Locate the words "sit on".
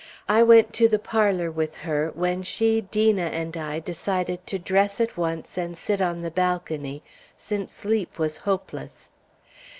5.77-6.21